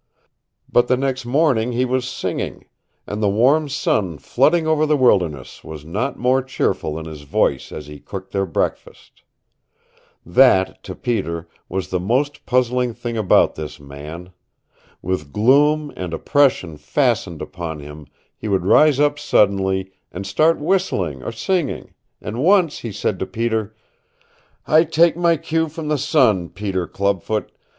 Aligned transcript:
But 0.67 0.87
the 0.87 0.97
next 0.97 1.27
morning 1.27 1.73
he 1.73 1.85
was 1.85 2.09
singing, 2.09 2.65
and 3.05 3.21
the 3.21 3.29
warm 3.29 3.69
sun 3.69 4.17
flooding 4.17 4.65
over 4.65 4.87
the 4.87 4.97
wilderness 4.97 5.63
was 5.63 5.85
not 5.85 6.17
more 6.17 6.41
cheerful 6.41 6.95
than 6.95 7.05
his 7.05 7.21
voice 7.21 7.71
as 7.71 7.85
he 7.85 7.99
cooked 7.99 8.31
their 8.33 8.47
breakfast. 8.47 9.21
That, 10.25 10.81
to 10.85 10.95
Peter, 10.95 11.47
was 11.69 11.89
the 11.89 11.99
most 11.99 12.47
puzzling 12.47 12.95
thing 12.95 13.15
about 13.15 13.53
this 13.53 13.79
man. 13.79 14.31
With 15.03 15.31
gloom 15.31 15.93
and 15.95 16.15
oppression 16.15 16.77
fastened 16.77 17.39
upon 17.39 17.79
him 17.79 18.07
he 18.35 18.47
would 18.47 18.65
rise 18.65 18.99
up 18.99 19.19
suddenly, 19.19 19.91
and 20.11 20.25
start 20.25 20.57
whistling 20.57 21.21
or 21.21 21.31
singing, 21.31 21.93
and 22.19 22.41
once 22.43 22.79
he 22.79 22.91
said 22.91 23.19
to 23.19 23.27
Peter, 23.27 23.75
"I 24.65 24.83
take 24.83 25.15
my 25.15 25.37
cue 25.37 25.69
from 25.69 25.89
the 25.89 25.97
sun, 25.99 26.49
Peter 26.49 26.87
Clubfoot. 26.87 27.51